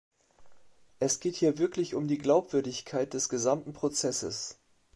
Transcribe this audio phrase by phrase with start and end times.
[0.97, 4.57] Es geht hier wirklich um die Glaubwürdigkeit des gesamten Prozesses.